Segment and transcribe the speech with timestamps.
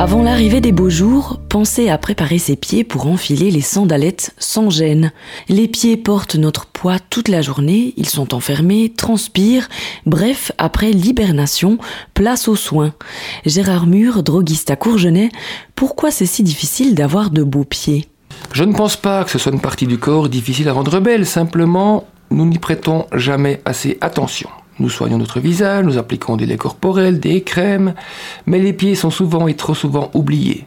[0.00, 4.70] Avant l'arrivée des beaux jours, pensez à préparer ses pieds pour enfiler les sandalettes sans
[4.70, 5.10] gêne.
[5.48, 9.68] Les pieds portent notre poids toute la journée, ils sont enfermés, transpirent,
[10.06, 11.78] bref, après l'hibernation,
[12.14, 12.94] place aux soins.
[13.44, 15.30] Gérard Mur, droguiste à Courgenay,
[15.74, 18.06] pourquoi c'est si difficile d'avoir de beaux pieds?
[18.52, 21.26] Je ne pense pas que ce soit une partie du corps difficile à rendre belle,
[21.26, 24.48] simplement nous n'y prêtons jamais assez attention.
[24.80, 27.94] Nous soignons notre visage, nous appliquons des laits corporels, des crèmes,
[28.46, 30.66] mais les pieds sont souvent et trop souvent oubliés.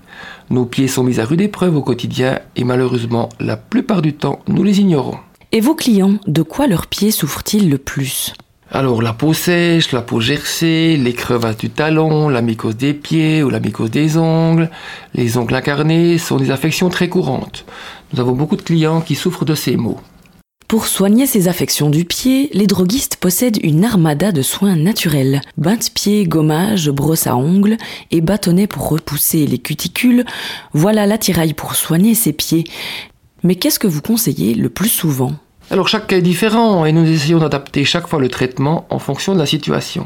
[0.50, 4.40] Nos pieds sont mis à rude épreuve au quotidien et malheureusement, la plupart du temps,
[4.48, 5.18] nous les ignorons.
[5.54, 8.34] Et vos clients, de quoi leurs pieds souffrent-ils le plus?
[8.74, 13.44] Alors la peau sèche, la peau gercée, les crevasses du talon, la mycose des pieds
[13.44, 14.70] ou la mycose des ongles,
[15.14, 17.66] les ongles incarnés sont des affections très courantes.
[18.14, 20.00] Nous avons beaucoup de clients qui souffrent de ces maux.
[20.72, 25.42] Pour soigner ces affections du pied, les droguistes possèdent une armada de soins naturels.
[25.58, 27.76] Bain de pied, gommage, brosse à ongles
[28.10, 30.24] et bâtonnets pour repousser les cuticules.
[30.72, 32.64] Voilà l'attirail pour soigner ses pieds.
[33.44, 35.34] Mais qu'est-ce que vous conseillez le plus souvent?
[35.72, 39.34] Alors chaque cas est différent et nous essayons d'adapter chaque fois le traitement en fonction
[39.34, 40.06] de la situation.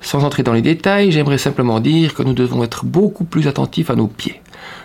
[0.00, 3.90] Sans entrer dans les détails, j'aimerais simplement dire que nous devons être beaucoup plus attentifs
[3.90, 4.40] à nos pieds.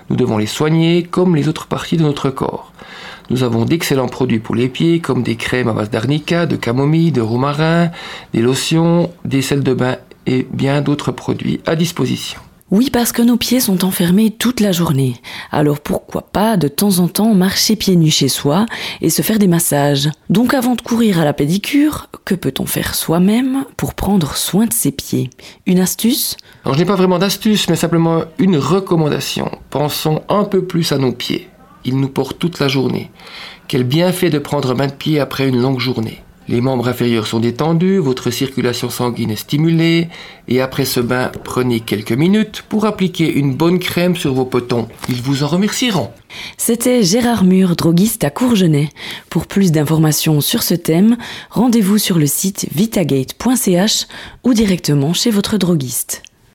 [0.09, 2.73] Nous devons les soigner comme les autres parties de notre corps.
[3.29, 7.11] Nous avons d'excellents produits pour les pieds, comme des crèmes à base d'arnica, de camomille,
[7.11, 7.91] de romarin,
[8.33, 12.39] des lotions, des sels de bain et bien d'autres produits à disposition.
[12.69, 15.15] Oui, parce que nos pieds sont enfermés toute la journée.
[15.51, 18.65] Alors pourquoi pas de temps en temps marcher pieds nus chez soi
[19.01, 20.09] et se faire des massages.
[20.29, 24.73] Donc avant de courir à la pédicure, que peut-on faire soi-même pour prendre soin de
[24.73, 25.29] ses pieds?
[25.65, 26.35] Une astuce?
[26.65, 29.49] Alors je n'ai pas vraiment d'astuce, mais simplement une recommandation.
[29.69, 31.49] Pensons un peu plus à nos pieds
[31.87, 33.09] il nous porte toute la journée.
[33.67, 36.21] Quel bienfait de prendre main de pied après une longue journée.
[36.49, 40.07] Les membres inférieurs sont détendus, votre circulation sanguine est stimulée,
[40.47, 44.87] et après ce bain, prenez quelques minutes pour appliquer une bonne crème sur vos potons.
[45.09, 46.11] Ils vous en remercieront.
[46.57, 48.89] C'était Gérard Mur, droguiste à Courgenay.
[49.29, 51.17] Pour plus d'informations sur ce thème,
[51.49, 54.07] rendez-vous sur le site vitagate.ch
[54.43, 56.23] ou directement chez votre droguiste.